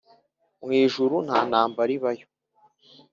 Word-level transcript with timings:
mu 0.63 0.69
ijuru 0.83 1.15
nta 1.25 1.37
intambara 1.45 1.91
ibayo 1.97 2.25